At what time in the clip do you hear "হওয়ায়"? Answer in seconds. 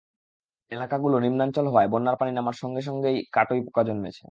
1.67-1.89